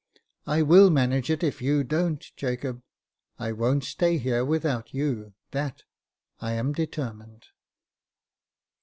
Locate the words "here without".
4.17-4.95